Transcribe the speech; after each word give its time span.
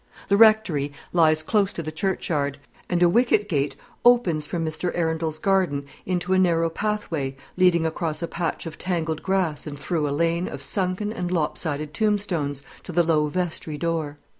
The 0.29 0.35
Rectory 0.35 0.91
lies 1.13 1.43
close 1.43 1.71
to 1.73 1.83
the 1.83 1.91
churchyard; 1.91 2.57
and 2.89 3.03
a 3.03 3.07
wicket 3.07 3.47
gate 3.47 3.75
opens 4.03 4.47
from 4.47 4.65
Mr. 4.65 4.91
Arundel's 4.97 5.37
garden 5.37 5.85
into 6.07 6.33
a 6.33 6.39
narrow 6.39 6.71
pathway, 6.71 7.35
leading 7.55 7.85
across 7.85 8.23
a 8.23 8.27
patch 8.27 8.65
of 8.65 8.79
tangled 8.79 9.21
grass 9.21 9.67
and 9.67 9.79
through 9.79 10.09
a 10.09 10.09
lane 10.09 10.47
of 10.47 10.63
sunken 10.63 11.13
and 11.13 11.29
lopsided 11.29 11.93
tombstones, 11.93 12.63
to 12.81 12.91
the 12.91 13.03
low 13.03 13.27
vestry 13.27 13.77
door. 13.77 14.17